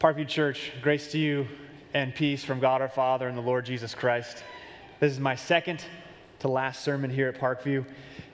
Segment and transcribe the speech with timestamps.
[0.00, 1.48] Parkview Church, grace to you
[1.92, 4.44] and peace from God our Father and the Lord Jesus Christ.
[5.00, 5.84] This is my second
[6.38, 7.84] to last sermon here at Parkview,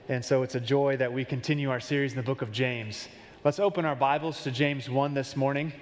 [0.07, 3.07] and so it's a joy that we continue our series in the book of James.
[3.43, 5.73] Let's open our Bibles to James 1 this morning.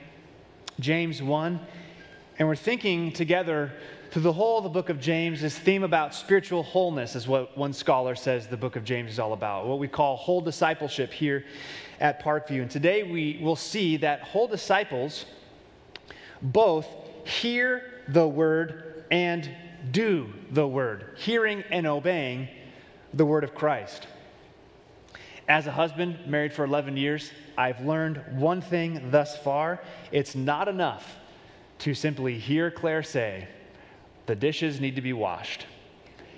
[0.80, 1.60] James 1,
[2.40, 3.74] and we're thinking together
[4.12, 7.58] through the whole of the book of James, this theme about spiritual wholeness is what
[7.58, 11.12] one scholar says the book of James is all about, what we call whole discipleship
[11.12, 11.44] here
[12.00, 12.62] at Parkview.
[12.62, 15.26] And today we will see that whole disciples
[16.44, 16.88] both
[17.26, 19.50] hear the word and
[19.92, 22.48] do the word, hearing and obeying
[23.14, 24.08] the word of Christ.
[25.48, 30.68] As a husband, married for 11 years, I've learned one thing thus far it's not
[30.68, 31.18] enough
[31.80, 33.48] to simply hear Claire say,
[34.26, 35.66] the dishes need to be washed.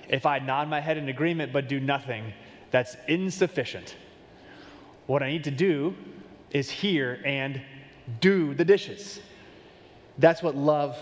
[0.09, 2.34] If I nod my head in agreement but do nothing,
[2.72, 3.95] that's insufficient.
[5.06, 5.95] What I need to do
[6.52, 7.62] is hear and
[8.22, 9.20] do the dishes.
[10.17, 10.97] That's what love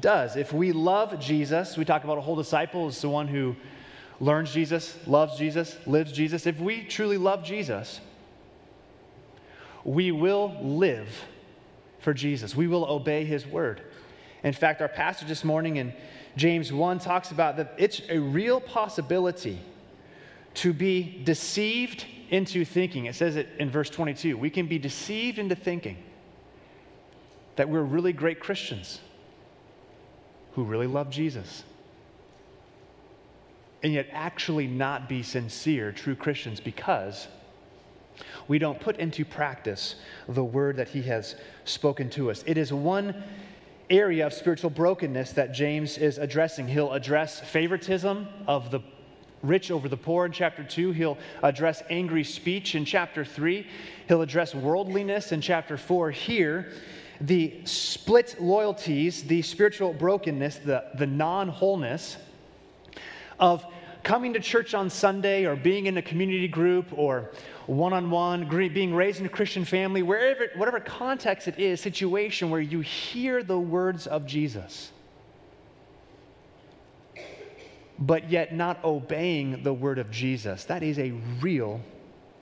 [0.00, 0.36] does.
[0.36, 3.56] If we love Jesus, we talk about a whole disciple is the one who
[4.20, 6.46] learns Jesus, loves Jesus, lives Jesus.
[6.46, 8.00] If we truly love Jesus,
[9.84, 11.08] we will live
[12.00, 12.56] for Jesus.
[12.56, 13.82] We will obey his word.
[14.42, 15.92] In fact, our passage this morning in
[16.36, 19.60] James 1 talks about that it's a real possibility
[20.54, 23.06] to be deceived into thinking.
[23.06, 24.36] It says it in verse 22.
[24.36, 25.96] We can be deceived into thinking
[27.56, 29.00] that we're really great Christians
[30.52, 31.64] who really love Jesus.
[33.82, 37.28] And yet, actually, not be sincere, true Christians because
[38.48, 39.96] we don't put into practice
[40.28, 42.42] the word that he has spoken to us.
[42.46, 43.22] It is one
[43.90, 46.66] area of spiritual brokenness that James is addressing.
[46.66, 48.80] He'll address favoritism of the
[49.42, 50.92] rich over the poor in chapter 2.
[50.92, 53.66] He'll address angry speech in chapter 3.
[54.08, 56.10] He'll address worldliness in chapter 4.
[56.10, 56.72] Here,
[57.20, 62.16] the split loyalties, the spiritual brokenness, the, the non wholeness
[63.38, 63.64] of
[64.02, 67.30] coming to church on Sunday or being in a community group or
[67.66, 72.50] one on one, being raised in a Christian family, wherever, whatever context it is, situation
[72.50, 74.92] where you hear the words of Jesus,
[77.98, 80.64] but yet not obeying the word of Jesus.
[80.64, 81.10] That is a
[81.40, 81.80] real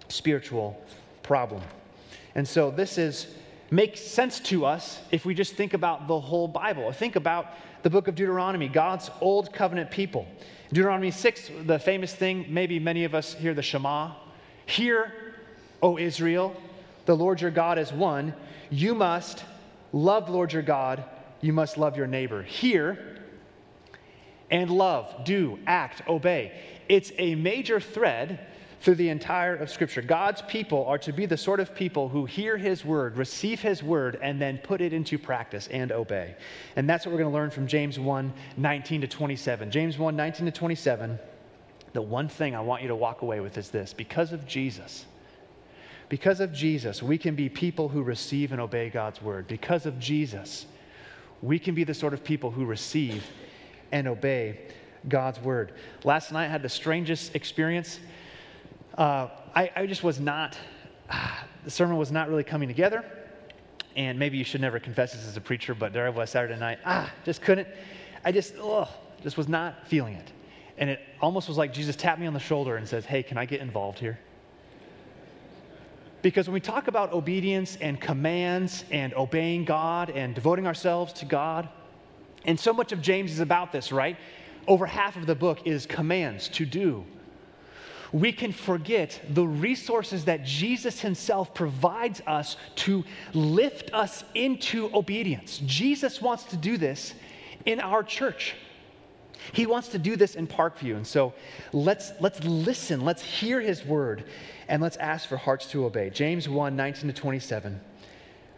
[0.09, 0.79] spiritual
[1.23, 1.63] problem.
[2.35, 3.35] And so this is
[3.75, 6.93] makes sense to us if we just think about the whole Bible.
[6.93, 7.47] Think about
[7.83, 10.27] the book of Deuteronomy, God's old covenant people.
[10.69, 14.13] Deuteronomy 6, the famous thing, maybe many of us hear the Shema.
[14.67, 15.13] Hear,
[15.83, 16.55] O Israel,
[17.07, 18.33] the Lord your God is one.
[18.71, 19.45] You must
[19.93, 21.05] love Lord your God.
[21.41, 22.43] You must love your neighbor.
[22.43, 23.19] Hear
[24.51, 26.53] and love, do, act, obey.
[26.89, 28.39] It's a major thread
[28.85, 30.03] through the entire of Scripture.
[30.03, 33.83] God's people are to be the sort of people who hear His word, receive His
[33.83, 36.37] word, and then put it into practice and obey.
[36.77, 39.71] And that's what we're going to learn from James 1 19 to 27.
[39.71, 41.19] James 1 19 to 27.
[41.95, 45.07] The one thing I want you to walk away with is this because of Jesus,
[46.11, 49.49] because of Jesus, we can be people who receive and obey God's word.
[49.49, 50.67] Because of Jesus,
[51.41, 53.25] we can be the sort of people who receive
[53.93, 54.61] and obey
[55.09, 55.73] God's word.
[56.05, 57.99] Last night I had the strangest experience
[58.97, 60.57] uh, I, I, just was not,
[61.65, 63.05] the sermon was not really coming together.
[63.97, 66.59] And maybe you should never confess this as a preacher, but there I was Saturday
[66.59, 66.79] night.
[66.85, 67.69] Ah, just couldn't.
[68.25, 68.89] I just, oh,
[69.23, 70.33] just was not feeling it.
[70.79, 73.39] And it almost was like Jesus tapped me on the shoulder and says, Hey, can
[73.39, 74.19] I get involved here?
[76.23, 81.27] Because when we talk about obedience and commands and obeying God and devoting ourselves to
[81.27, 81.69] God,
[82.47, 84.17] and so much of James is about this, right?
[84.67, 87.05] Over half of the book is commands to do,
[88.13, 95.61] we can forget the resources that Jesus himself provides us to lift us into obedience.
[95.65, 97.15] Jesus wants to do this
[97.65, 98.55] in our church.
[99.53, 100.97] He wants to do this in Parkview.
[100.97, 101.35] And so
[101.73, 104.25] let's, let's listen, let's hear his word,
[104.69, 106.11] and let's ask for hearts to obey.
[106.11, 107.81] James 1 19 to 27,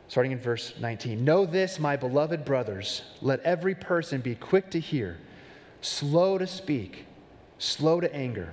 [0.09, 1.25] starting in verse 19.
[1.25, 5.19] Know this, my beloved brothers, let every person be quick to hear,
[5.81, 7.07] slow to speak,
[7.59, 8.53] slow to anger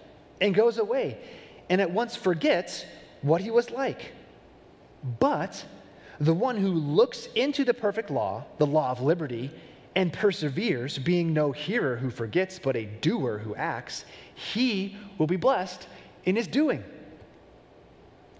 [0.41, 1.17] and goes away
[1.69, 2.85] and at once forgets
[3.21, 4.11] what he was like.
[5.19, 5.63] But
[6.19, 9.49] the one who looks into the perfect law, the law of liberty,
[9.95, 14.05] and perseveres, being no hearer who forgets, but a doer who acts,
[14.35, 15.87] he will be blessed
[16.25, 16.83] in his doing.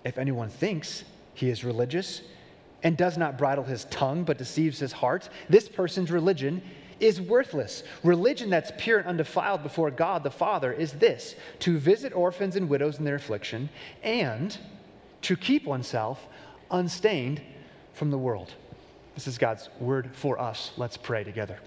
[0.03, 1.03] If anyone thinks
[1.33, 2.21] he is religious
[2.83, 6.61] and does not bridle his tongue but deceives his heart, this person's religion
[7.01, 7.83] is worthless.
[8.03, 12.69] Religion that's pure and undefiled before God the Father is this to visit orphans and
[12.69, 13.69] widows in their affliction
[14.03, 14.57] and
[15.23, 16.27] to keep oneself
[16.69, 17.41] unstained
[17.93, 18.53] from the world.
[19.15, 20.71] This is God's word for us.
[20.77, 21.59] Let's pray together.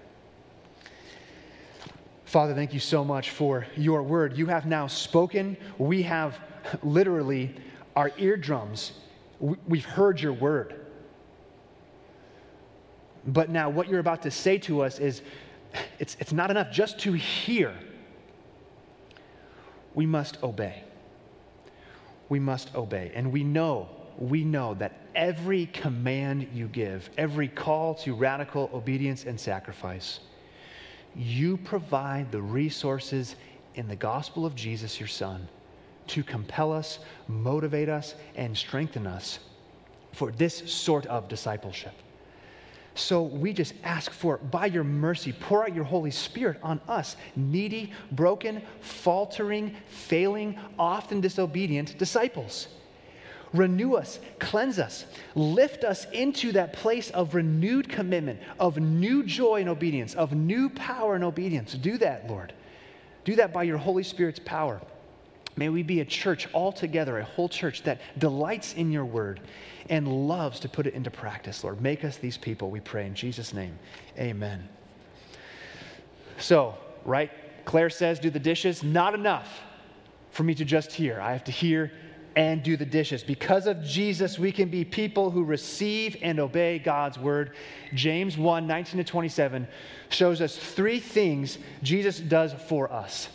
[2.25, 4.35] Father, thank you so much for your word.
[4.35, 5.55] You have now spoken.
[5.77, 6.39] We have
[6.81, 7.55] literally
[7.95, 8.93] our eardrums.
[9.39, 10.84] We've heard your word.
[13.27, 15.21] But now, what you're about to say to us is
[15.99, 17.73] it's, it's not enough just to hear.
[19.93, 20.83] We must obey.
[22.29, 23.11] We must obey.
[23.15, 29.25] And we know, we know that every command you give, every call to radical obedience
[29.25, 30.19] and sacrifice,
[31.15, 33.35] you provide the resources
[33.75, 35.47] in the gospel of Jesus, your Son,
[36.07, 39.39] to compel us, motivate us, and strengthen us
[40.11, 41.93] for this sort of discipleship.
[42.95, 44.49] So we just ask for, it.
[44.49, 51.19] by your mercy, pour out your Holy Spirit on us, needy, broken, faltering, failing, often
[51.19, 52.69] disobedient disciples.
[53.53, 55.05] Renew us, cleanse us,
[55.35, 60.69] lift us into that place of renewed commitment, of new joy and obedience, of new
[60.69, 61.73] power and obedience.
[61.73, 62.53] Do that, Lord.
[63.25, 64.81] Do that by your Holy Spirit's power.
[65.57, 69.39] May we be a church all together, a whole church that delights in your word
[69.89, 71.81] and loves to put it into practice, Lord.
[71.81, 73.77] Make us these people, we pray in Jesus' name.
[74.17, 74.67] Amen.
[76.37, 76.75] So,
[77.05, 77.31] right?
[77.65, 78.83] Claire says, do the dishes.
[78.83, 79.61] Not enough
[80.31, 81.21] for me to just hear.
[81.21, 81.91] I have to hear
[82.35, 83.23] and do the dishes.
[83.23, 87.55] Because of Jesus, we can be people who receive and obey God's word.
[87.93, 89.67] James 1 19 to 27
[90.09, 93.29] shows us three things Jesus does for us.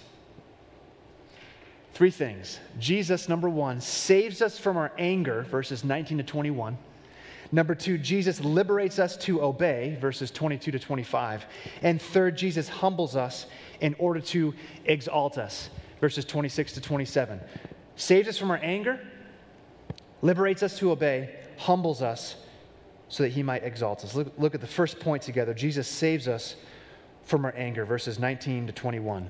[2.00, 2.58] Three things.
[2.78, 6.78] Jesus, number one, saves us from our anger, verses 19 to 21.
[7.52, 11.44] Number two, Jesus liberates us to obey, verses 22 to 25.
[11.82, 13.44] And third, Jesus humbles us
[13.82, 14.54] in order to
[14.86, 15.68] exalt us,
[16.00, 17.38] verses 26 to 27.
[17.96, 18.98] Saves us from our anger,
[20.22, 22.36] liberates us to obey, humbles us
[23.10, 24.14] so that he might exalt us.
[24.14, 25.52] Look, look at the first point together.
[25.52, 26.56] Jesus saves us
[27.24, 29.28] from our anger, verses 19 to 21.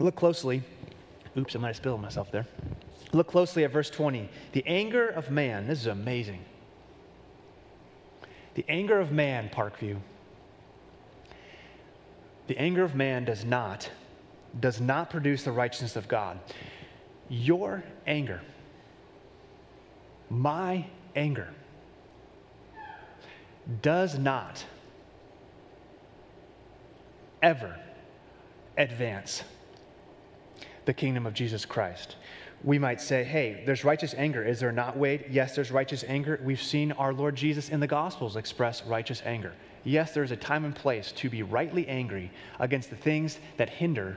[0.00, 0.64] Look closely
[1.36, 2.46] Oops, I might have spilled myself there.
[3.12, 4.28] Look closely at verse 20.
[4.52, 6.44] The anger of man, this is amazing.
[8.54, 9.98] The anger of man, Parkview,
[12.46, 13.90] the anger of man does not,
[14.60, 16.38] does not produce the righteousness of God.
[17.28, 18.40] Your anger,
[20.30, 21.48] my anger,
[23.82, 24.64] does not
[27.42, 27.76] ever
[28.78, 29.42] advance
[30.86, 32.16] the kingdom of Jesus Christ.
[32.64, 34.42] We might say, hey, there's righteous anger.
[34.42, 35.26] Is there not, Wade?
[35.30, 36.40] Yes, there's righteous anger.
[36.42, 39.52] We've seen our Lord Jesus in the Gospels express righteous anger.
[39.84, 44.16] Yes, there's a time and place to be rightly angry against the things that hinder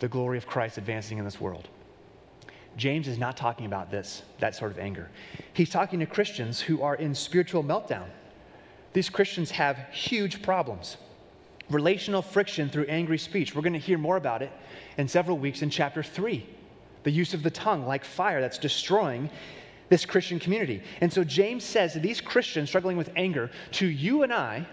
[0.00, 1.68] the glory of Christ advancing in this world.
[2.76, 5.10] James is not talking about this, that sort of anger.
[5.52, 8.06] He's talking to Christians who are in spiritual meltdown.
[8.92, 10.96] These Christians have huge problems
[11.70, 13.54] relational friction through angry speech.
[13.54, 14.50] We're going to hear more about it
[14.96, 16.46] in several weeks in chapter 3.
[17.04, 19.30] The use of the tongue like fire that's destroying
[19.88, 20.82] this Christian community.
[21.00, 24.66] And so James says that these Christians struggling with anger, to you and I,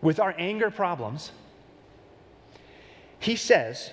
[0.00, 1.32] with our anger problems,
[3.18, 3.90] he says,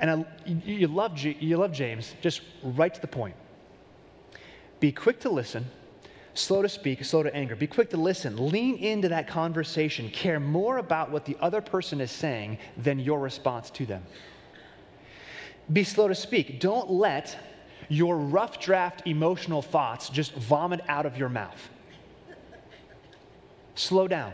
[0.00, 3.36] and I, you, love, you love James, just right to the point.
[4.80, 5.66] Be quick to listen
[6.34, 7.54] slow to speak, slow to anger.
[7.56, 8.48] Be quick to listen.
[8.50, 10.08] Lean into that conversation.
[10.10, 14.02] Care more about what the other person is saying than your response to them.
[15.72, 16.60] Be slow to speak.
[16.60, 17.36] Don't let
[17.88, 21.68] your rough draft emotional thoughts just vomit out of your mouth.
[23.74, 24.32] Slow down.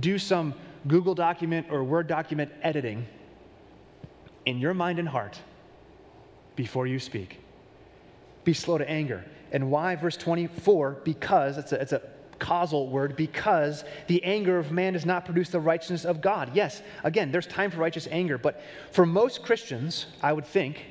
[0.00, 0.54] Do some
[0.86, 3.06] Google document or Word document editing
[4.46, 5.38] in your mind and heart
[6.56, 7.40] before you speak.
[8.48, 9.26] Be slow to anger.
[9.52, 9.94] And why?
[9.94, 12.00] Verse 24, because, it's a, it's a
[12.38, 16.52] causal word, because the anger of man does not produce the righteousness of God.
[16.54, 20.82] Yes, again, there's time for righteous anger, but for most Christians, I would think,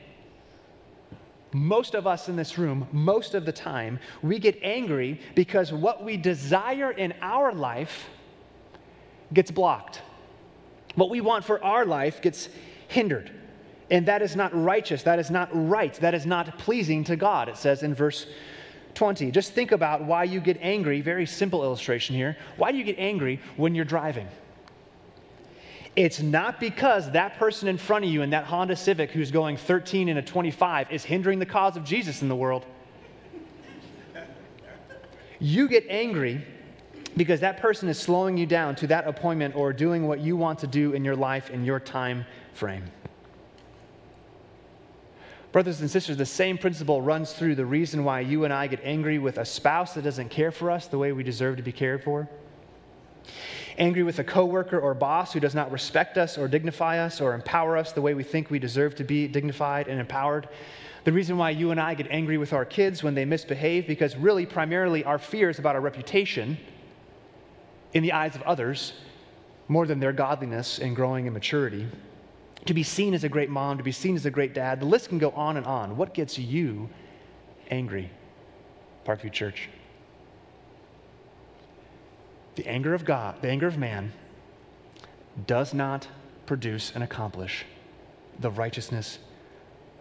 [1.51, 6.03] most of us in this room, most of the time, we get angry because what
[6.03, 8.07] we desire in our life
[9.33, 10.03] gets blocked.
[10.93, 12.49] What we want for our life gets
[12.87, 13.31] hindered.
[13.89, 15.03] And that is not righteous.
[15.03, 15.94] That is not right.
[15.96, 18.27] That is not pleasing to God, it says in verse
[18.96, 19.32] 20.
[19.32, 21.01] Just think about why you get angry.
[21.01, 22.36] Very simple illustration here.
[22.58, 24.27] Why do you get angry when you're driving?
[25.96, 29.58] It's not because that person in front of you in that Honda Civic who's going
[29.58, 32.65] 13 and a 25 is hindering the cause of Jesus in the world.
[35.39, 36.46] You get angry
[37.15, 40.60] because that person is slowing you down to that appointment or doing what you want
[40.60, 42.84] to do in your life in your time frame.
[45.57, 48.79] Brothers and sisters, the same principle runs through the reason why you and I get
[48.83, 51.71] angry with a spouse that doesn't care for us the way we deserve to be
[51.71, 52.29] cared for.
[53.79, 57.33] Angry with a coworker or boss who does not respect us or dignify us or
[57.33, 60.47] empower us the way we think we deserve to be dignified and empowered.
[61.05, 64.15] The reason why you and I get angry with our kids when they misbehave, because
[64.15, 66.59] really, primarily, our fears about our reputation
[67.93, 68.93] in the eyes of others
[69.67, 71.87] more than their godliness and growing in maturity.
[72.67, 74.86] To be seen as a great mom, to be seen as a great dad, the
[74.86, 75.95] list can go on and on.
[75.95, 76.89] What gets you
[77.71, 78.12] angry,
[79.05, 79.69] Parkview Church?
[82.55, 84.12] The anger of God, the anger of man,
[85.45, 86.09] does not
[86.45, 87.63] produce and accomplish
[88.39, 89.19] the righteousness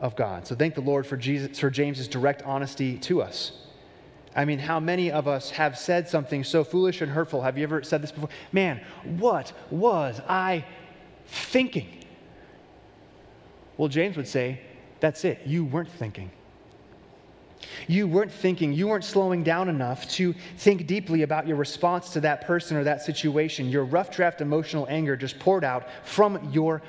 [0.00, 0.44] of God.
[0.46, 3.52] So thank the Lord for, Jesus, for James's direct honesty to us.
[4.34, 7.42] I mean, how many of us have said something so foolish and hurtful?
[7.42, 8.30] Have you ever said this before?
[8.50, 10.64] Man, what was I
[11.26, 12.02] thinking?
[13.76, 14.60] Well, James would say,
[15.00, 15.42] that's it.
[15.44, 16.30] You weren't thinking.
[17.88, 22.20] You weren't thinking, you weren't slowing down enough to think deeply about your response to
[22.20, 23.68] that person or that situation.
[23.68, 26.82] Your rough draft emotional anger just poured out from your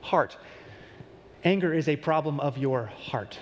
[0.00, 0.36] heart.
[1.44, 3.38] Anger is a problem of your heart.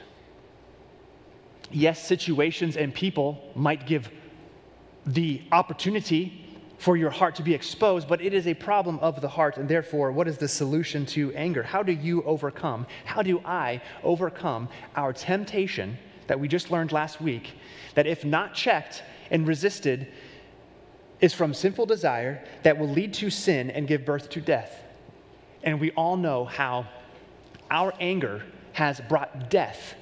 [1.71, 4.11] Yes, situations and people might give
[5.07, 6.42] the opportunity
[6.83, 9.57] for your heart to be exposed, but it is a problem of the heart.
[9.57, 11.63] And therefore, what is the solution to anger?
[11.63, 12.89] How do you overcome?
[13.05, 15.97] How do I overcome our temptation
[16.27, 17.53] that we just learned last week
[17.95, 20.09] that, if not checked and resisted,
[21.21, 24.83] is from sinful desire that will lead to sin and give birth to death?
[25.63, 26.89] And we all know how
[27.71, 29.95] our anger has brought death,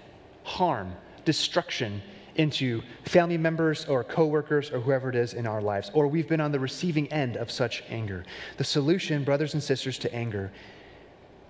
[0.45, 0.95] harm,
[1.27, 2.01] destruction
[2.41, 6.41] into family members or coworkers or whoever it is in our lives, or we've been
[6.41, 8.25] on the receiving end of such anger.
[8.57, 10.51] The solution, brothers and sisters, to anger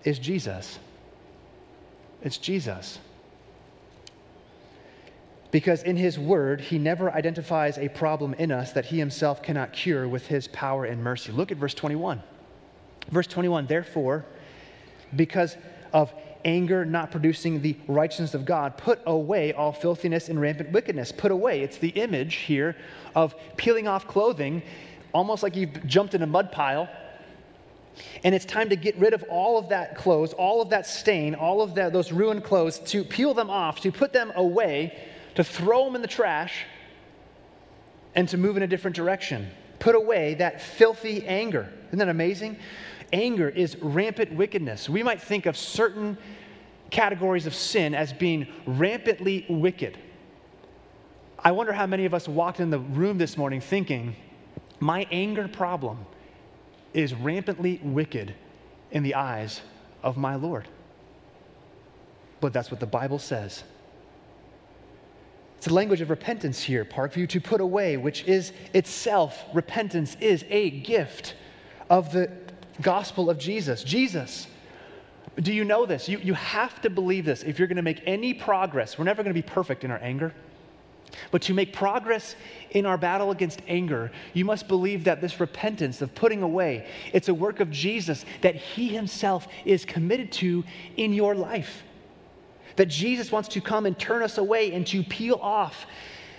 [0.03, 0.81] is Jesus.
[2.23, 2.99] It's Jesus.
[5.53, 9.73] Because in his word, he never identifies a problem in us that he himself cannot
[9.73, 11.31] cure with his power and mercy.
[11.31, 12.21] Look at verse 21.
[13.11, 14.25] Verse 21 Therefore,
[15.15, 15.57] because
[15.93, 16.13] of
[16.45, 21.13] anger not producing the righteousness of God, put away all filthiness and rampant wickedness.
[21.13, 21.63] Put away.
[21.63, 22.77] It's the image here
[23.15, 24.63] of peeling off clothing,
[25.13, 26.89] almost like you've jumped in a mud pile.
[28.25, 31.35] And it's time to get rid of all of that clothes, all of that stain,
[31.35, 34.97] all of that, those ruined clothes, to peel them off, to put them away,
[35.35, 36.65] to throw them in the trash,
[38.15, 39.51] and to move in a different direction.
[39.79, 41.73] Put away that filthy anger.
[41.89, 42.59] Isn't that amazing?
[43.13, 44.89] Anger is rampant wickedness.
[44.89, 46.17] We might think of certain
[46.91, 49.97] categories of sin as being rampantly wicked.
[51.39, 54.17] I wonder how many of us walked in the room this morning thinking,
[54.81, 56.05] my anger problem
[56.93, 58.35] is rampantly wicked
[58.91, 59.61] in the eyes
[60.03, 60.69] of my Lord.
[62.41, 63.63] But that's what the Bible says.
[65.59, 70.45] It's a language of repentance here, Parkview, to put away, which is itself, repentance is
[70.49, 71.35] a gift
[71.91, 72.31] of the
[72.81, 73.83] gospel of Jesus.
[73.85, 74.47] Jesus.
[75.37, 76.09] Do you know this?
[76.09, 78.99] You, you have to believe this if you're going to make any progress.
[78.99, 80.35] We're never going to be perfect in our anger.
[81.31, 82.37] But to make progress
[82.71, 87.29] in our battle against anger, you must believe that this repentance of putting away, it's
[87.29, 90.65] a work of Jesus that he himself is committed to
[90.97, 91.83] in your life.
[92.77, 95.87] That Jesus wants to come and turn us away and to peel off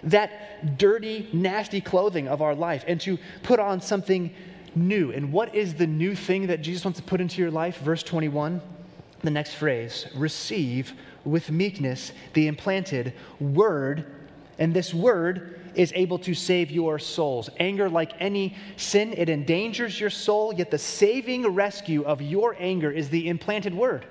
[0.04, 4.34] that dirty, nasty clothing of our life and to put on something
[4.76, 5.12] new.
[5.12, 7.80] And what is the new thing that Jesus wants to put into your life?
[7.80, 8.62] Verse 21,
[9.24, 14.06] the next phrase receive with meekness the implanted word.
[14.60, 17.50] And this word is able to save your souls.
[17.60, 22.92] Anger, like any sin, it endangers your soul, yet the saving rescue of your anger
[22.92, 24.06] is the implanted word.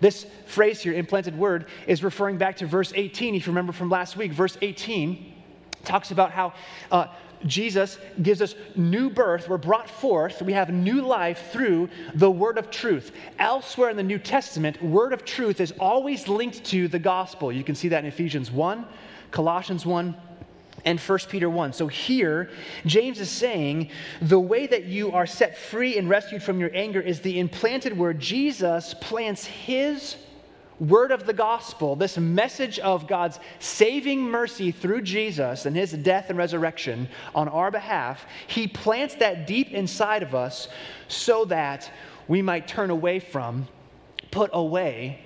[0.00, 3.90] This phrase here, implanted word, is referring back to verse 18, if you remember from
[3.90, 4.32] last week.
[4.32, 5.34] Verse 18
[5.84, 6.52] talks about how
[6.90, 7.06] uh,
[7.46, 9.48] Jesus gives us new birth.
[9.48, 10.42] We're brought forth.
[10.42, 13.12] We have new life through the word of truth.
[13.38, 17.50] Elsewhere in the New Testament, word of truth is always linked to the gospel.
[17.50, 18.84] You can see that in Ephesians 1,
[19.30, 20.14] Colossians 1,
[20.84, 21.72] and 1 Peter 1.
[21.72, 22.50] So here,
[22.86, 23.90] James is saying
[24.22, 27.96] the way that you are set free and rescued from your anger is the implanted
[27.96, 28.18] word.
[28.18, 30.16] Jesus plants his
[30.80, 36.30] word of the gospel, this message of God's saving mercy through Jesus and his death
[36.30, 40.68] and resurrection on our behalf, he plants that deep inside of us
[41.06, 41.90] so that
[42.26, 43.68] we might turn away from,
[44.30, 45.20] put away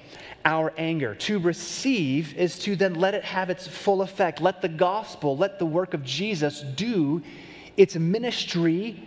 [0.44, 1.14] our anger.
[1.14, 4.40] To receive is to then let it have its full effect.
[4.40, 7.22] Let the gospel, let the work of Jesus do
[7.76, 9.06] its ministry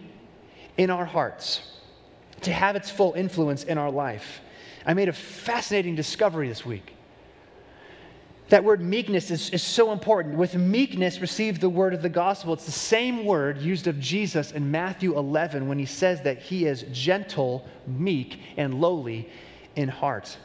[0.77, 1.62] in our hearts,
[2.42, 4.42] to have its full influence in our life.
[4.88, 6.94] I made a fascinating discovery this week.
[8.50, 10.36] That word meekness is, is so important.
[10.36, 12.53] With meekness, receive the word of the gospel.
[12.53, 16.65] It's the same word used of Jesus in Matthew 11 when he says that he
[16.65, 19.29] is gentle, meek, and lowly
[19.75, 20.38] in heart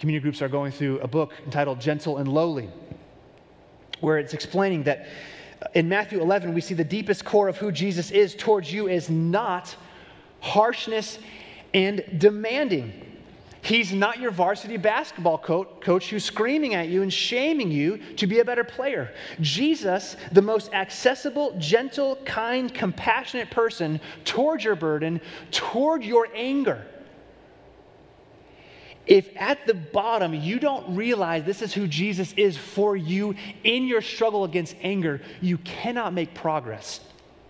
[0.00, 2.70] community groups are going through a book entitled Gentle and Lowly,
[4.00, 5.06] where it's explaining that
[5.74, 9.10] in Matthew 11, we see the deepest core of who Jesus is towards you is
[9.10, 9.76] not
[10.40, 11.18] harshness
[11.74, 12.92] and demanding.
[13.62, 18.40] He's not your varsity basketball coach who's screaming at you and shaming you to be
[18.40, 19.12] a better player.
[19.40, 26.86] Jesus, the most accessible, gentle, kind, compassionate person toward your burden, toward your anger
[29.10, 33.34] if at the bottom you don't realize this is who Jesus is for you
[33.64, 37.00] in your struggle against anger, you cannot make progress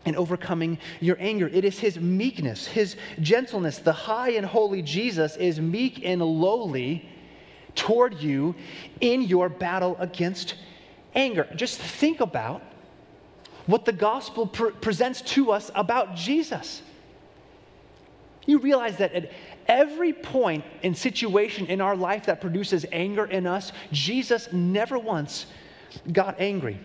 [0.05, 1.49] in overcoming your anger.
[1.49, 3.79] It is his meekness, his gentleness.
[3.79, 7.09] The high and holy Jesus is meek and lowly
[7.75, 8.55] toward you
[9.01, 10.55] in your battle against
[11.15, 11.47] anger.
[11.55, 12.63] Just think about
[13.67, 16.83] what the gospel pre- presents to us about Jesus.
[18.47, 19.31] You realize that at
[19.69, 25.47] every point and situation in our life that produces anger in us, Jesus never once
[26.11, 26.81] got angry.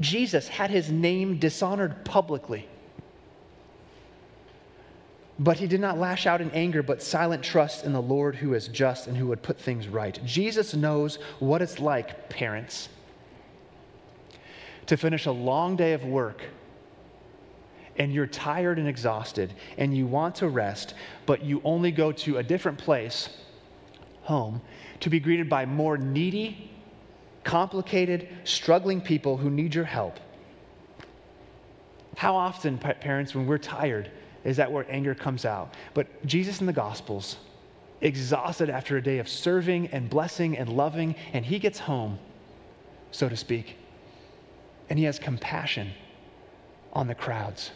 [0.00, 2.66] Jesus had his name dishonored publicly.
[5.38, 8.54] But he did not lash out in anger, but silent trust in the Lord who
[8.54, 10.18] is just and who would put things right.
[10.24, 12.90] Jesus knows what it's like, parents,
[14.86, 16.42] to finish a long day of work
[17.96, 20.94] and you're tired and exhausted and you want to rest,
[21.26, 23.28] but you only go to a different place,
[24.22, 24.60] home,
[25.00, 26.70] to be greeted by more needy,
[27.44, 30.18] complicated, struggling people who need your help.
[32.16, 34.10] How often, parents, when we're tired,
[34.44, 35.74] is that where anger comes out?
[35.94, 37.36] But Jesus in the Gospels,
[38.00, 42.18] exhausted after a day of serving and blessing and loving, and he gets home,
[43.10, 43.76] so to speak,
[44.88, 45.92] and he has compassion
[46.92, 47.70] on the crowds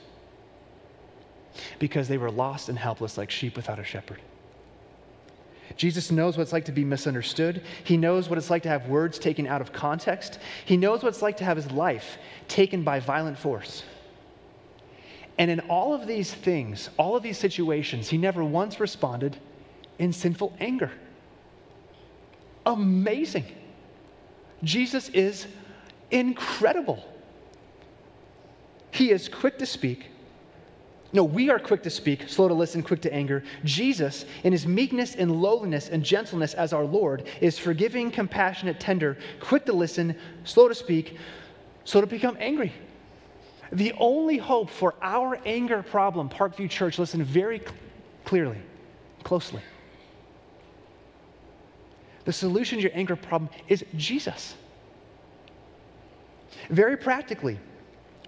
[1.79, 4.21] because they were lost and helpless like sheep without a shepherd.
[5.77, 7.63] Jesus knows what it's like to be misunderstood.
[7.83, 10.39] He knows what it's like to have words taken out of context.
[10.65, 13.83] He knows what it's like to have his life taken by violent force.
[15.37, 19.37] And in all of these things, all of these situations, he never once responded
[19.99, 20.93] in sinful anger.
[22.65, 23.45] Amazing.
[24.63, 25.47] Jesus is
[26.11, 27.05] incredible.
[28.93, 30.07] He is quick to speak,
[31.15, 33.45] no, we are quick to speak, slow to listen, quick to anger.
[33.63, 39.17] Jesus, in his meekness and lowliness and gentleness as our Lord, is forgiving, compassionate, tender,
[39.39, 41.17] quick to listen, slow to speak,
[41.85, 42.73] slow to become angry.
[43.71, 47.63] The only hope for our anger problem, Parkview Church, listen very
[48.25, 48.59] clearly,
[49.23, 49.63] closely.
[52.25, 54.57] The solution to your anger problem is Jesus.
[56.71, 57.61] Very practically,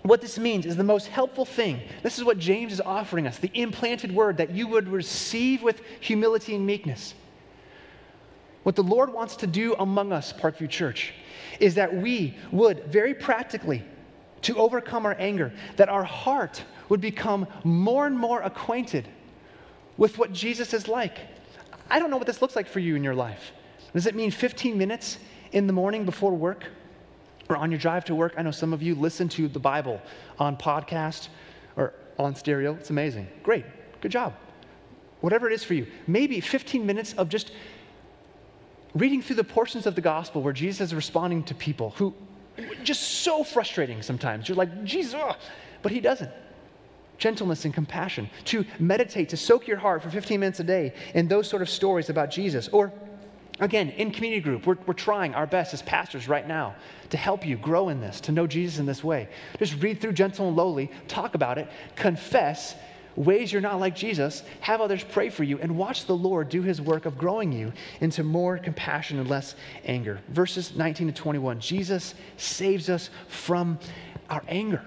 [0.08, 1.80] what this means is the most helpful thing.
[2.02, 5.80] This is what James is offering us the implanted word that you would receive with
[6.00, 7.14] humility and meekness.
[8.62, 11.14] What the Lord wants to do among us, Parkview Church,
[11.60, 13.84] is that we would very practically,
[14.42, 19.08] to overcome our anger, that our heart would become more and more acquainted
[19.96, 21.18] with what Jesus is like.
[21.88, 23.52] I don't know what this looks like for you in your life.
[23.92, 25.18] Does it mean 15 minutes
[25.52, 26.66] in the morning before work?
[27.48, 28.34] Or on your drive to work.
[28.36, 30.00] I know some of you listen to the Bible
[30.38, 31.28] on podcast
[31.76, 32.74] or on stereo.
[32.74, 33.28] It's amazing.
[33.42, 33.64] Great.
[34.00, 34.34] Good job.
[35.20, 35.86] Whatever it is for you.
[36.06, 37.52] Maybe 15 minutes of just
[38.94, 42.14] reading through the portions of the gospel where Jesus is responding to people who
[42.82, 44.48] just so frustrating sometimes.
[44.48, 45.36] You're like, Jesus, ugh.
[45.82, 46.30] but he doesn't.
[47.18, 48.28] Gentleness and compassion.
[48.46, 51.68] To meditate, to soak your heart for 15 minutes a day in those sort of
[51.68, 52.68] stories about Jesus.
[52.68, 52.92] Or
[53.58, 56.74] Again, in community group, we're, we're trying our best as pastors right now
[57.10, 59.28] to help you grow in this, to know Jesus in this way.
[59.58, 62.74] Just read through Gentle and Lowly, talk about it, confess
[63.16, 66.62] ways you're not like Jesus, have others pray for you, and watch the Lord do
[66.62, 69.54] his work of growing you into more compassion and less
[69.86, 70.20] anger.
[70.28, 73.78] Verses 19 to 21 Jesus saves us from
[74.28, 74.84] our anger,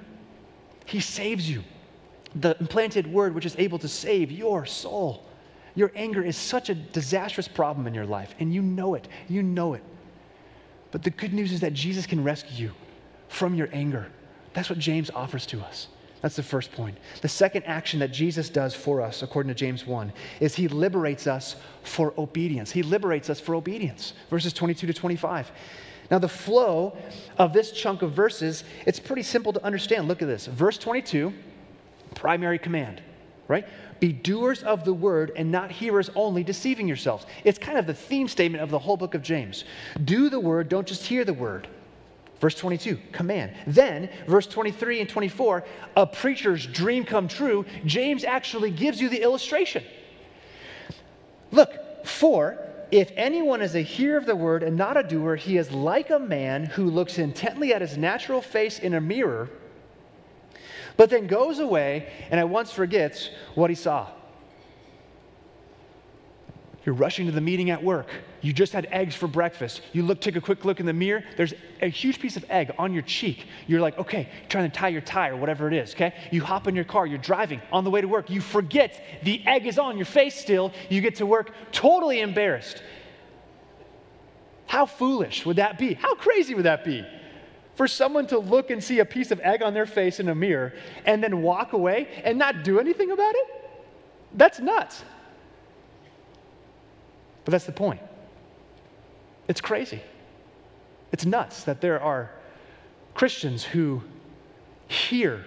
[0.86, 1.64] he saves you.
[2.36, 5.26] The implanted word, which is able to save your soul.
[5.80, 9.08] Your anger is such a disastrous problem in your life, and you know it.
[9.30, 9.84] You know it.
[10.92, 12.74] But the good news is that Jesus can rescue you
[13.30, 14.08] from your anger.
[14.52, 15.88] That's what James offers to us.
[16.22, 16.98] That's the first point.
[17.22, 20.12] The second action that Jesus does for us, according to James 1,
[20.42, 22.72] is he liberates us for obedience.
[22.72, 24.12] He liberates us for obedience.
[24.30, 25.50] Verses 22 to 25.
[26.12, 26.98] Now, the flow
[27.38, 30.10] of this chunk of verses, it's pretty simple to understand.
[30.10, 30.46] Look at this.
[30.46, 31.32] Verse 22,
[32.16, 33.02] primary command,
[33.48, 33.66] right?
[34.00, 37.26] Be doers of the word and not hearers only, deceiving yourselves.
[37.44, 39.66] It's kind of the theme statement of the whole book of James.
[40.06, 41.68] Do the word, don't just hear the word.
[42.40, 43.52] Verse 22, command.
[43.68, 45.66] Then, verse 23 and 24,
[45.98, 49.84] a preacher's dream come true, James actually gives you the illustration.
[51.52, 52.58] Look, for
[52.92, 56.10] if anyone is a hearer of the word and not a doer, he is like
[56.10, 59.50] a man who looks intently at his natural face in a mirror,
[61.00, 64.06] but then goes away and at once forgets what he saw.
[66.86, 68.08] You're rushing to the meeting at work.
[68.42, 69.82] You just had eggs for breakfast.
[69.94, 71.24] You look, take a quick look in the mirror.
[71.38, 73.46] There's a huge piece of egg on your cheek.
[73.66, 76.14] You're like, okay, trying to tie your tie or whatever it is, okay?
[76.32, 78.30] You hop in your car, you're driving on the way to work.
[78.30, 80.74] You forget the egg is on your face still.
[80.90, 82.84] You get to work totally embarrassed.
[84.66, 85.94] How foolish would that be?
[85.94, 87.06] How crazy would that be?
[87.80, 90.36] For someone to look and see a piece of egg on their face in a
[90.36, 90.74] mirror
[91.06, 93.48] and then walk away and not do anything about it?
[94.34, 95.02] That's nuts.
[97.46, 98.02] But that's the point.
[99.48, 100.02] It's crazy.
[101.14, 102.32] It's nuts that there are
[103.14, 104.04] Christians who
[104.90, 105.46] hear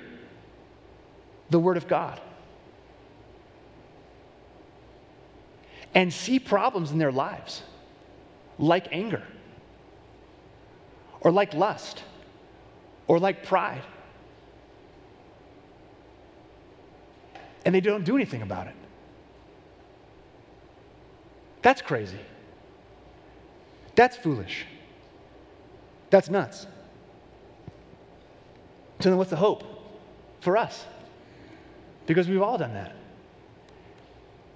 [1.51, 2.19] the Word of God
[5.93, 7.63] and see problems in their lives,
[8.59, 9.23] like anger,
[11.21, 12.05] or like lust,
[13.07, 13.83] or like pride.
[17.65, 18.75] And they don't do anything about it.
[21.63, 22.19] That's crazy.
[23.95, 24.67] That's foolish.
[26.11, 26.67] That's nuts.
[29.01, 29.65] So then, what's the hope
[30.41, 30.85] for us?
[32.07, 32.95] Because we've all done that.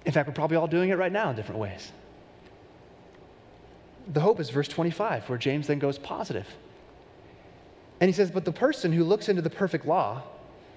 [0.05, 1.91] In fact, we're probably all doing it right now in different ways.
[4.13, 6.47] The hope is verse 25, where James then goes positive.
[7.99, 10.23] And he says, But the person who looks into the perfect law,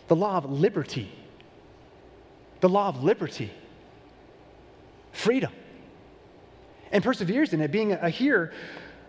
[0.09, 1.11] the law of liberty,
[2.61, 3.51] the law of liberty,
[5.13, 5.53] freedom,
[6.93, 8.53] and perseveres in it, being a hearer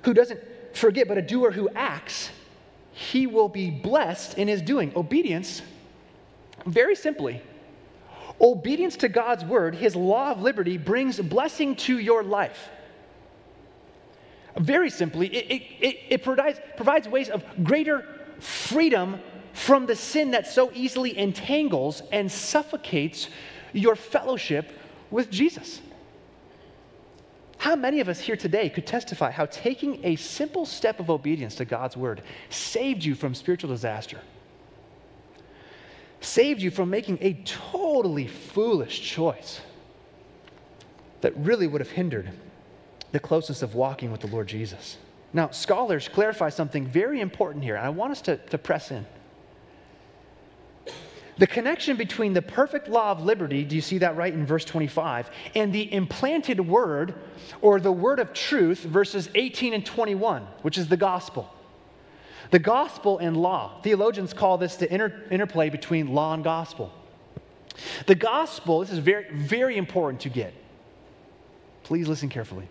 [0.03, 0.39] who doesn't
[0.73, 2.29] forget, but a doer who acts,
[2.91, 4.91] he will be blessed in his doing.
[4.95, 5.61] Obedience,
[6.65, 7.41] very simply,
[8.39, 12.69] obedience to God's word, his law of liberty, brings blessing to your life.
[14.57, 18.05] Very simply, it, it, it, provides, provides ways of greater
[18.39, 19.19] freedom
[19.53, 23.29] from the sin that so easily entangles and suffocates
[23.73, 24.71] your fellowship
[25.09, 25.81] with Jesus.
[27.57, 31.55] How many of us here today could testify how taking a simple step of obedience
[31.55, 34.19] to God's word saved you from spiritual disaster?
[36.21, 39.61] Saved you from making a totally foolish choice
[41.21, 42.31] that really would have hindered
[43.11, 44.97] the closeness of walking with the Lord Jesus.
[45.33, 49.05] Now, scholars clarify something very important here, and I want us to, to press in.
[51.37, 54.65] The connection between the perfect law of liberty, do you see that right in verse
[54.65, 57.15] 25, and the implanted word
[57.61, 61.51] or the word of truth, verses 18 and 21, which is the gospel.
[62.51, 63.81] The gospel and law.
[63.81, 66.93] Theologians call this the inter- interplay between law and gospel.
[68.05, 70.53] The gospel, this is very, very important to get.
[71.83, 72.67] Please listen carefully.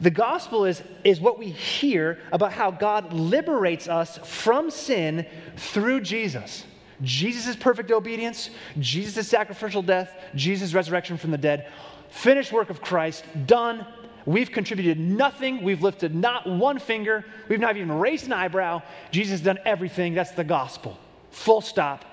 [0.00, 6.02] The gospel is, is what we hear about how God liberates us from sin through
[6.02, 6.64] Jesus.
[7.02, 11.70] Jesus' perfect obedience, Jesus' sacrificial death, Jesus' resurrection from the dead,
[12.08, 13.86] finished work of Christ, done.
[14.24, 15.62] We've contributed nothing.
[15.62, 17.24] We've lifted not one finger.
[17.48, 18.82] We've not even raised an eyebrow.
[19.10, 20.14] Jesus has done everything.
[20.14, 20.98] That's the gospel.
[21.30, 22.04] Full stop.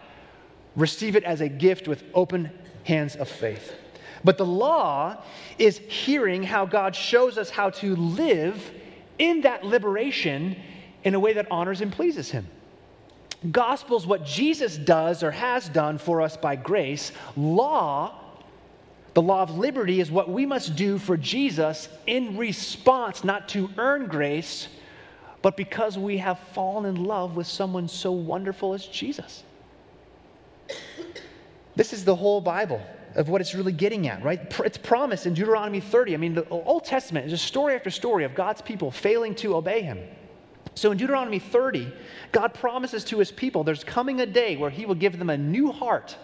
[0.75, 2.51] Receive it as a gift with open
[2.83, 3.73] hands of faith.
[4.23, 5.17] But the law
[5.59, 8.71] is hearing how God shows us how to live
[9.19, 10.55] in that liberation
[11.03, 12.47] in a way that honors and pleases Him.
[13.51, 17.11] Gospel is what Jesus does or has done for us by grace.
[17.35, 18.17] Law,
[19.13, 23.69] the law of liberty, is what we must do for Jesus in response, not to
[23.77, 24.69] earn grace,
[25.41, 29.43] but because we have fallen in love with someone so wonderful as Jesus.
[31.75, 32.81] This is the whole Bible
[33.15, 34.39] of what it's really getting at, right?
[34.65, 36.13] It's promised in Deuteronomy 30.
[36.13, 39.55] I mean, the Old Testament is just story after story of God's people failing to
[39.55, 39.99] obey him.
[40.75, 41.91] So in Deuteronomy 30,
[42.31, 45.37] God promises to his people there's coming a day where he will give them a
[45.37, 46.17] new heart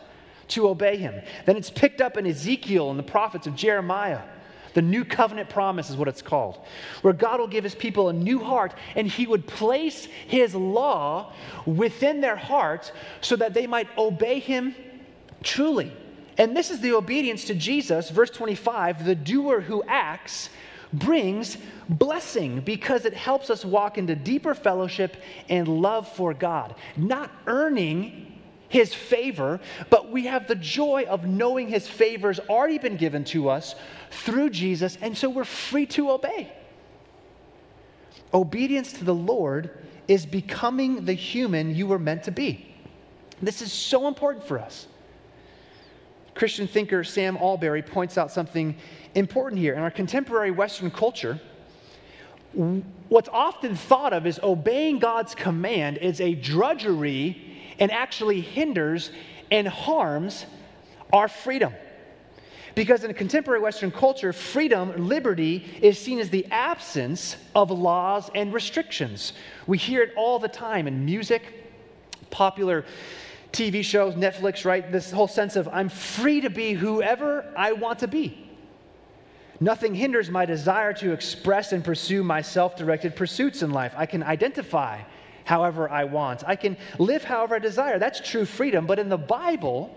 [0.49, 1.21] to obey him.
[1.45, 4.21] Then it's picked up in Ezekiel and the prophets of Jeremiah.
[4.73, 6.59] The new covenant promise is what it's called,
[7.01, 11.33] where God will give his people a new heart and he would place his law
[11.65, 14.75] within their hearts so that they might obey him
[15.43, 15.91] truly.
[16.39, 20.49] And this is the obedience to Jesus, verse 25 the doer who acts
[20.91, 25.17] brings blessing because it helps us walk into deeper fellowship
[25.49, 26.73] and love for God.
[26.97, 32.77] Not earning his favor, but we have the joy of knowing his favor has already
[32.77, 33.75] been given to us
[34.09, 36.51] through Jesus, and so we're free to obey.
[38.33, 39.71] Obedience to the Lord
[40.07, 42.73] is becoming the human you were meant to be.
[43.41, 44.87] This is so important for us.
[46.39, 48.77] Christian thinker Sam Allberry points out something
[49.13, 49.73] important here.
[49.73, 51.37] In our contemporary Western culture,
[53.09, 59.11] what's often thought of as obeying God's command is a drudgery and actually hinders
[59.51, 60.45] and harms
[61.11, 61.73] our freedom.
[62.73, 68.53] Because in contemporary Western culture, freedom, liberty, is seen as the absence of laws and
[68.53, 69.33] restrictions.
[69.67, 71.43] We hear it all the time in music,
[72.29, 72.85] popular
[73.51, 74.91] TV shows, Netflix, right?
[74.91, 78.45] This whole sense of I'm free to be whoever I want to be.
[79.59, 83.93] Nothing hinders my desire to express and pursue my self directed pursuits in life.
[83.97, 85.01] I can identify
[85.43, 87.97] however I want, I can live however I desire.
[87.97, 88.85] That's true freedom.
[88.85, 89.95] But in the Bible,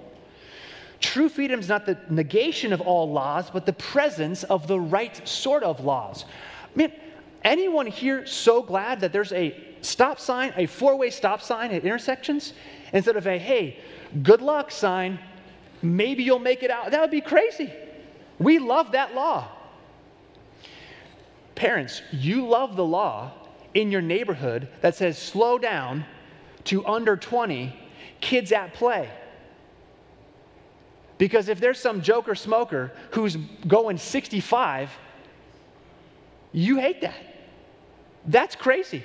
[0.98, 5.28] true freedom is not the negation of all laws, but the presence of the right
[5.28, 6.24] sort of laws.
[6.74, 6.92] I mean,
[7.44, 11.84] anyone here so glad that there's a stop sign, a four way stop sign at
[11.84, 12.54] intersections,
[12.92, 13.78] instead of a hey,
[14.22, 15.18] good luck sign,
[15.83, 16.90] maybe you'll make it out?
[16.90, 17.72] That would be crazy.
[18.38, 19.48] We love that law.
[21.55, 23.33] Parents, you love the law
[23.74, 26.05] in your neighborhood that says slow down
[26.64, 27.74] to under 20,
[28.20, 29.11] kids at play.
[31.18, 34.90] Because if there's some joker smoker who's going 65,
[36.52, 37.14] you hate that.
[38.26, 39.02] That's crazy.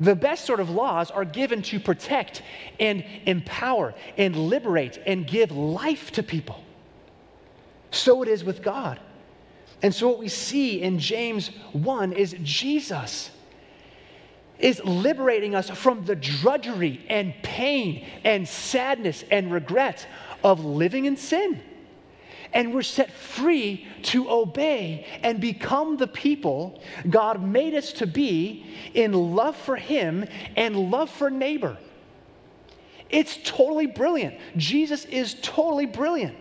[0.00, 2.42] The best sort of laws are given to protect
[2.78, 6.62] and empower and liberate and give life to people.
[7.90, 9.00] So it is with God.
[9.82, 13.30] And so what we see in James 1 is Jesus
[14.58, 20.06] is liberating us from the drudgery and pain and sadness and regret
[20.42, 21.60] of living in sin.
[22.52, 28.66] And we're set free to obey and become the people God made us to be
[28.94, 31.76] in love for Him and love for neighbor.
[33.10, 34.36] It's totally brilliant.
[34.56, 36.36] Jesus is totally brilliant.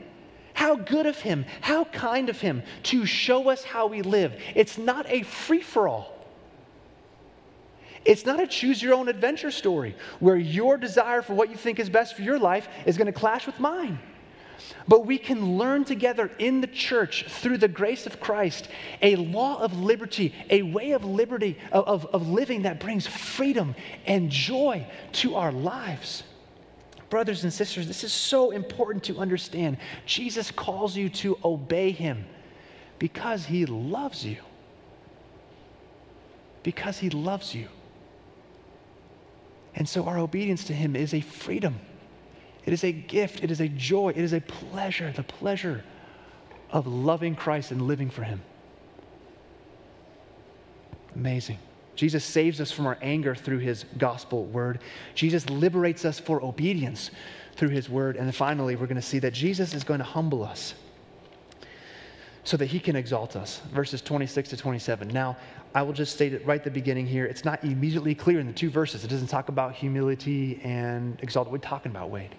[0.54, 4.34] How good of him, how kind of him to show us how we live.
[4.56, 6.14] It's not a free for all.
[8.06, 11.80] It's not a choose your own adventure story where your desire for what you think
[11.80, 14.00] is best for your life is going to clash with mine.
[14.88, 18.70] But we can learn together in the church through the grace of Christ
[19.02, 24.30] a law of liberty, a way of liberty, of, of, living that brings freedom and
[24.30, 26.24] joy to our lives.
[27.10, 29.78] Brothers and sisters, this is so important to understand.
[30.06, 32.26] Jesus calls you to obey him
[33.00, 34.38] because he loves you.
[36.64, 37.68] Because he loves you.
[39.76, 41.80] And so our obedience to him is a freedom.
[42.68, 43.46] It is a gift.
[43.46, 44.10] It is a joy.
[44.10, 45.86] It is a pleasure, the pleasure
[46.70, 48.42] of loving Christ and living for him.
[51.16, 51.60] Amazing.
[51.96, 54.82] Jesus saves us from our anger through his gospel word.
[55.16, 57.10] Jesus liberates us for obedience
[57.56, 58.18] through his word.
[58.18, 60.74] And finally, we're going to see that Jesus is going to humble us
[62.44, 63.62] so that he can exalt us.
[63.72, 65.08] Verses 26 to 27.
[65.08, 65.38] Now,
[65.74, 67.26] I will just state it right at the beginning here.
[67.26, 69.06] It's not immediately clear in the two verses.
[69.06, 71.48] It doesn't talk about humility and exalt.
[71.48, 72.36] What are we talking about, Wade?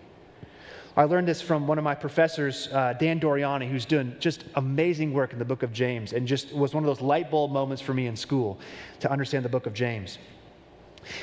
[0.98, 5.12] I learned this from one of my professors, uh, Dan Doriani, who's doing just amazing
[5.12, 7.80] work in the book of James and just was one of those light bulb moments
[7.80, 8.58] for me in school
[8.98, 10.18] to understand the book of James.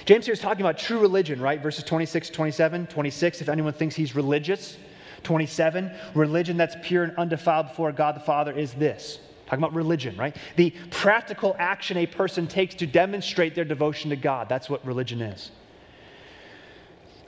[0.06, 1.62] James here is talking about true religion, right?
[1.62, 4.78] Verses 26, 27, 26, if anyone thinks he's religious.
[5.24, 9.20] 27, religion that's pure and undefiled before God the Father is this.
[9.46, 10.38] Talking about religion, right?
[10.56, 14.48] The practical action a person takes to demonstrate their devotion to God.
[14.48, 15.52] That's what religion is.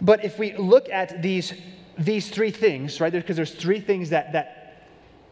[0.01, 1.53] But if we look at these
[1.97, 3.11] these three things, right?
[3.11, 4.83] Because there's three things that, that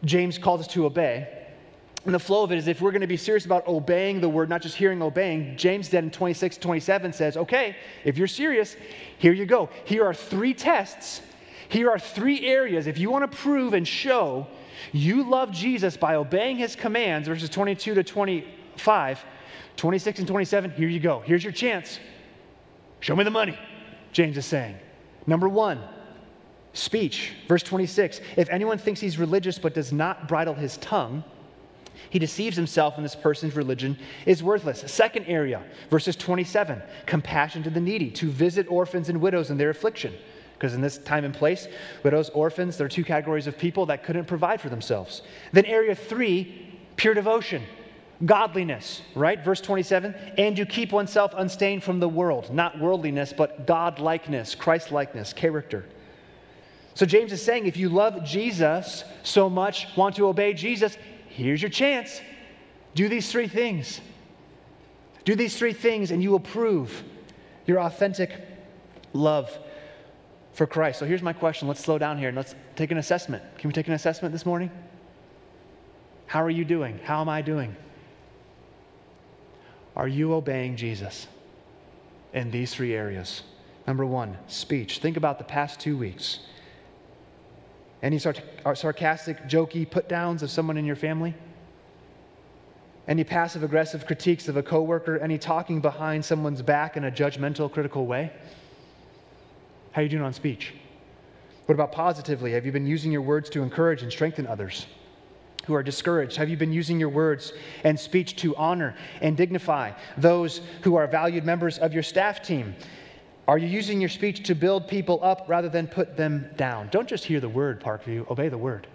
[0.04, 1.28] James calls us to obey.
[2.04, 4.28] And the flow of it is if we're going to be serious about obeying the
[4.28, 8.76] word, not just hearing obeying, James then in 26, 27 says, okay, if you're serious,
[9.18, 9.68] here you go.
[9.84, 11.20] Here are three tests
[11.68, 14.46] Here are three areas if you want to prove and show
[14.92, 19.24] you love Jesus by obeying his commands, verses 22 to 25,
[19.76, 21.20] 26 and 27, here you go.
[21.20, 21.98] Here's your chance.
[23.00, 23.58] Show me the money,
[24.16, 24.74] James is saying.
[25.26, 25.78] Number one,
[26.72, 27.34] speech.
[27.48, 31.22] Verse 26 If anyone thinks he's religious but does not bridle his tongue,
[32.08, 34.90] he deceives himself and this person's religion is worthless.
[34.90, 39.68] Second area, verses 27 compassion to the needy, to visit orphans and widows in their
[39.68, 40.14] affliction.
[40.54, 41.68] Because in this time and place,
[42.02, 45.20] widows, orphans, there are two categories of people that couldn't provide for themselves.
[45.52, 47.62] Then, area three, pure devotion,
[48.24, 49.44] godliness, right?
[49.44, 54.90] Verse 27 and you keep oneself unstained from the world, not worldliness, but godlikeness, Christ
[54.90, 55.84] likeness, character.
[56.94, 60.96] So, James is saying if you love Jesus so much, want to obey Jesus,
[61.28, 62.20] here's your chance.
[62.94, 64.00] Do these three things.
[65.26, 67.04] Do these three things, and you will prove
[67.66, 68.30] your authentic
[69.12, 69.58] love
[70.52, 70.98] for Christ.
[70.98, 71.68] So here's my question.
[71.68, 73.42] Let's slow down here and let's take an assessment.
[73.58, 74.70] Can we take an assessment this morning?
[76.24, 76.98] How are you doing?
[77.04, 77.76] How am I doing?
[79.96, 81.26] Are you obeying Jesus
[82.34, 83.42] in these three areas?
[83.86, 84.98] Number one, speech.
[84.98, 86.40] Think about the past two weeks.
[88.02, 88.20] Any
[88.64, 91.34] uh, sarcastic, jokey put downs of someone in your family?
[93.08, 95.18] Any passive aggressive critiques of a coworker?
[95.18, 98.32] Any talking behind someone's back in a judgmental, critical way?
[99.92, 100.74] How are you doing on speech?
[101.64, 102.52] What about positively?
[102.52, 104.86] Have you been using your words to encourage and strengthen others
[105.66, 106.36] who are discouraged?
[106.36, 107.52] Have you been using your words
[107.84, 112.74] and speech to honor and dignify those who are valued members of your staff team?
[113.48, 116.88] Are you using your speech to build people up rather than put them down?
[116.90, 118.86] Don't just hear the word, Parkview, obey the word.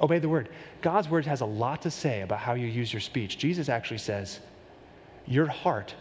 [0.00, 0.48] Obey the word.
[0.80, 3.38] God's word has a lot to say about how you use your speech.
[3.38, 4.40] Jesus actually says,
[5.26, 5.94] Your heart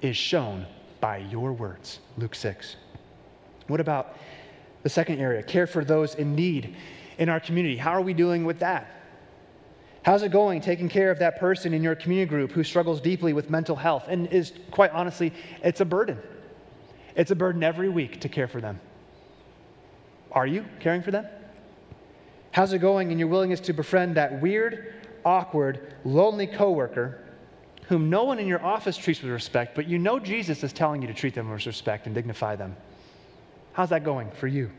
[0.00, 0.66] is shown
[1.00, 1.98] by your words.
[2.16, 2.76] Luke 6.
[3.66, 4.16] What about
[4.82, 5.42] the second area?
[5.42, 6.76] Care for those in need
[7.18, 7.76] in our community.
[7.76, 8.90] How are we doing with that?
[10.02, 13.32] How's it going taking care of that person in your community group who struggles deeply
[13.32, 16.18] with mental health and is, quite honestly, it's a burden?
[17.14, 18.80] It's a burden every week to care for them.
[20.32, 21.26] Are you caring for them?
[22.50, 24.94] How's it going in your willingness to befriend that weird,
[25.24, 27.20] awkward, lonely coworker
[27.88, 31.02] whom no one in your office treats with respect, but you know Jesus is telling
[31.02, 32.76] you to treat them with respect and dignify them?
[33.72, 34.70] How's that going for you?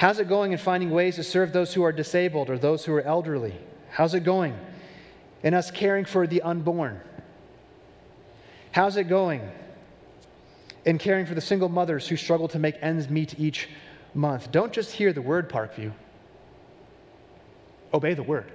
[0.00, 2.94] How's it going in finding ways to serve those who are disabled or those who
[2.94, 3.54] are elderly?
[3.90, 4.56] How's it going
[5.42, 6.98] in us caring for the unborn?
[8.72, 9.46] How's it going
[10.86, 13.68] in caring for the single mothers who struggle to make ends meet each
[14.14, 14.50] month.
[14.50, 15.92] Don't just hear the word, Parkview.
[17.92, 18.50] Obey the word.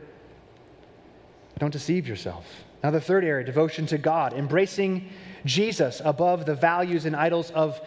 [1.59, 2.47] Don't deceive yourself.
[2.83, 5.09] Now, the third area devotion to God, embracing
[5.45, 7.79] Jesus above the values and idols of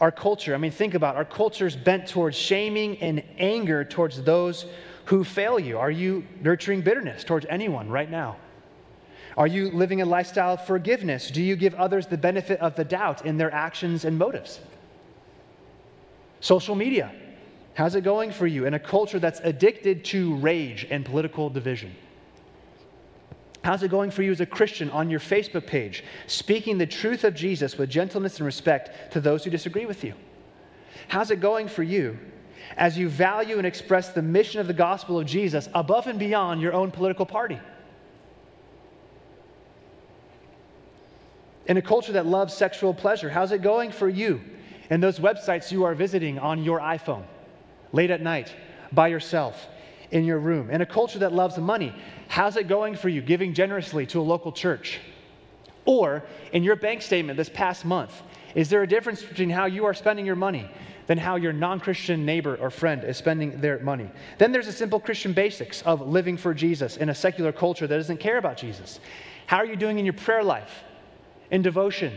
[0.00, 0.54] our culture.
[0.54, 1.18] I mean, think about it.
[1.18, 4.66] our culture's bent towards shaming and anger towards those
[5.04, 5.78] who fail you.
[5.78, 8.36] Are you nurturing bitterness towards anyone right now?
[9.36, 11.30] Are you living a lifestyle of forgiveness?
[11.30, 14.60] Do you give others the benefit of the doubt in their actions and motives?
[16.40, 17.12] Social media.
[17.74, 21.94] How's it going for you in a culture that's addicted to rage and political division?
[23.62, 27.24] How's it going for you as a Christian on your Facebook page, speaking the truth
[27.24, 30.14] of Jesus with gentleness and respect to those who disagree with you?
[31.08, 32.18] How's it going for you
[32.76, 36.62] as you value and express the mission of the gospel of Jesus above and beyond
[36.62, 37.58] your own political party?
[41.70, 43.30] in a culture that loves sexual pleasure.
[43.30, 44.40] How's it going for you
[44.90, 47.22] and those websites you are visiting on your iPhone
[47.92, 48.52] late at night
[48.90, 49.68] by yourself
[50.10, 50.70] in your room?
[50.70, 51.94] In a culture that loves money,
[52.28, 55.00] how's it going for you giving generously to a local church?
[55.84, 58.22] Or in your bank statement this past month,
[58.54, 60.68] is there a difference between how you are spending your money
[61.06, 64.08] than how your non Christian neighbor or friend is spending their money?
[64.38, 67.96] Then there's the simple Christian basics of living for Jesus in a secular culture that
[67.96, 69.00] doesn't care about Jesus.
[69.46, 70.84] How are you doing in your prayer life?
[71.50, 72.16] in devotion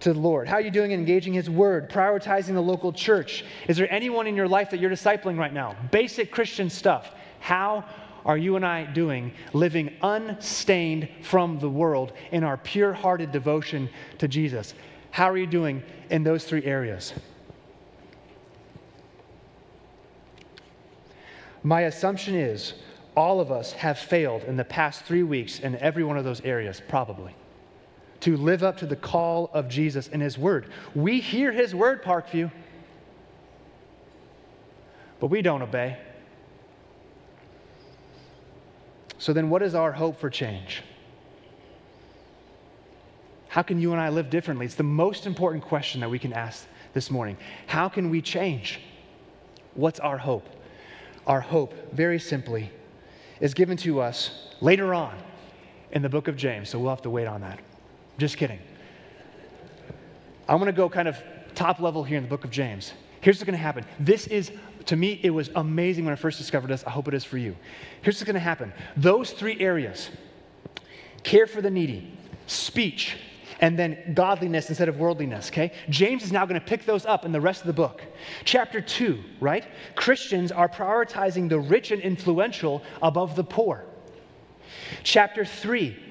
[0.00, 0.48] to the Lord?
[0.48, 3.44] How are you doing in engaging His Word, prioritizing the local church?
[3.68, 5.76] Is there anyone in your life that you're discipling right now?
[5.90, 7.12] Basic Christian stuff.
[7.38, 7.84] How
[8.24, 13.88] are you and I doing living unstained from the world in our pure hearted devotion
[14.18, 14.74] to Jesus?
[15.10, 17.12] How are you doing in those three areas?
[21.62, 22.74] My assumption is
[23.16, 26.40] all of us have failed in the past three weeks in every one of those
[26.40, 27.34] areas, probably
[28.20, 30.66] to live up to the call of Jesus and His Word.
[30.94, 32.50] We hear His Word, Parkview,
[35.18, 35.98] but we don't obey.
[39.18, 40.82] So then, what is our hope for change?
[43.48, 44.64] How can you and I live differently?
[44.64, 47.36] It's the most important question that we can ask this morning.
[47.66, 48.80] How can we change?
[49.74, 50.46] What's our hope?
[51.26, 52.70] Our hope, very simply,
[53.40, 55.18] is given to us later on
[55.90, 57.58] in the book of James, so we'll have to wait on that.
[58.20, 58.58] Just kidding.
[60.46, 61.16] I'm going to go kind of
[61.54, 62.92] top level here in the book of James.
[63.22, 63.82] Here's what's going to happen.
[63.98, 64.52] This is,
[64.84, 66.84] to me, it was amazing when I first discovered this.
[66.84, 67.56] I hope it is for you.
[68.02, 70.10] Here's what's going to happen those three areas
[71.22, 72.12] care for the needy,
[72.46, 73.16] speech,
[73.60, 75.72] and then godliness instead of worldliness, okay?
[75.88, 78.02] James is now going to pick those up in the rest of the book.
[78.44, 79.64] Chapter 2, right?
[79.94, 83.86] Christians are prioritizing the rich and influential above the poor.
[85.04, 86.09] Chapter 3,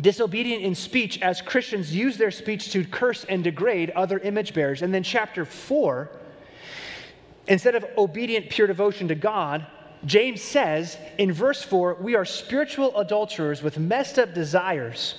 [0.00, 4.82] disobedient in speech as Christians use their speech to curse and degrade other image bearers.
[4.82, 6.10] And then chapter 4,
[7.48, 9.66] instead of obedient pure devotion to God,
[10.04, 15.14] James says in verse 4, we are spiritual adulterers with messed up desires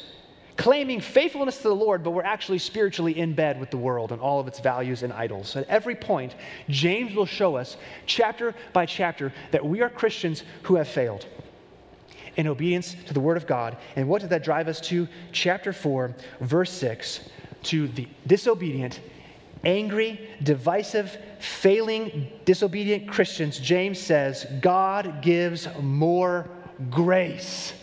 [0.58, 4.20] claiming faithfulness to the Lord, but we're actually spiritually in bed with the world and
[4.20, 5.56] all of its values and idols.
[5.56, 6.36] At every point,
[6.68, 11.28] James will show us, chapter by chapter, that we are Christians who have failed
[12.38, 13.78] in obedience to the Word of God.
[13.96, 15.08] And what did that drive us to?
[15.32, 17.30] Chapter 4, verse 6
[17.64, 19.02] to the disobedient,
[19.66, 26.48] angry, divisive, failing, disobedient Christians, James says, God gives more
[26.90, 27.74] grace.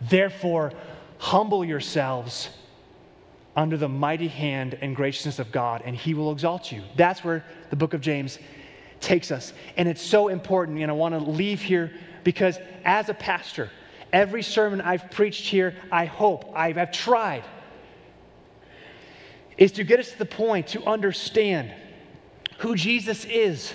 [0.00, 0.72] Therefore,
[1.18, 2.50] Humble yourselves
[3.56, 6.82] under the mighty hand and graciousness of God, and He will exalt you.
[6.96, 8.38] That's where the book of James
[9.00, 9.52] takes us.
[9.76, 11.92] And it's so important, and I want to leave here
[12.26, 13.70] because as a pastor,
[14.12, 17.44] every sermon I've preached here, I hope, I've, tried,
[19.56, 21.72] is to get us to the point to understand
[22.58, 23.72] who Jesus is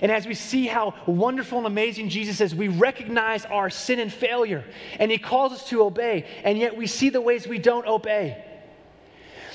[0.00, 4.10] and as we see how wonderful and amazing Jesus is, we recognize our sin and
[4.10, 4.64] failure,
[4.98, 8.42] and He calls us to obey, and yet we see the ways we don't obey.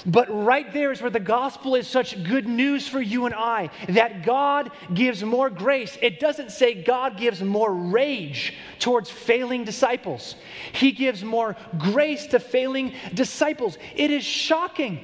[0.06, 3.70] But right there is where the gospel is such good news for you and I
[3.90, 5.98] that God gives more grace.
[6.02, 10.36] It doesn't say God gives more rage towards failing disciples,
[10.74, 13.78] He gives more grace to failing disciples.
[13.96, 15.00] It is shocking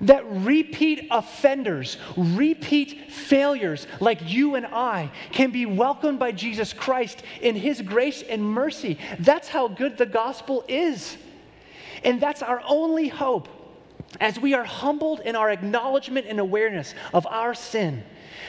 [0.00, 7.22] that repeat offenders, repeat failures like you and I can be welcomed by Jesus Christ
[7.40, 8.98] in His grace and mercy.
[9.18, 11.16] That's how good the gospel is.
[12.02, 13.48] And that's our only hope
[14.20, 18.02] as we are humbled in our acknowledgement and awareness of our sin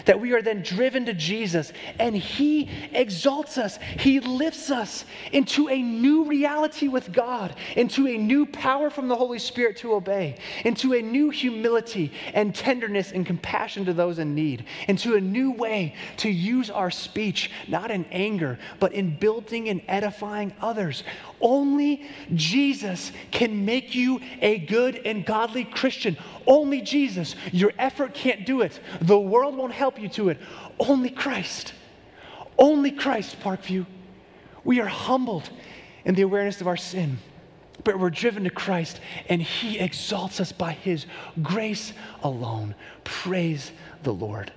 [0.06, 3.78] that we are then driven to Jesus and He exalts us.
[4.00, 9.16] He lifts us into a new reality with God, into a new power from the
[9.16, 14.36] Holy Spirit to obey, into a new humility and tenderness and compassion to those in
[14.36, 19.70] need, into a new way to use our speech, not in anger, but in building
[19.70, 21.04] and edifying others.
[21.41, 26.18] Only Jesus can make you a good and godly Christian.
[26.48, 27.36] Only Jesus.
[27.52, 28.80] Your effort can't do it.
[29.02, 30.38] The world won't help you to it.
[30.80, 31.74] Only Christ.
[32.58, 33.86] Only Christ, Parkview.
[34.64, 35.50] We are humbled
[36.06, 37.18] in the awareness of our sin,
[37.84, 41.06] but we're driven to Christ, and He exalts us by His
[41.41, 41.93] grace
[42.24, 42.76] alone.
[43.04, 43.72] Praise
[44.04, 44.52] the Lord.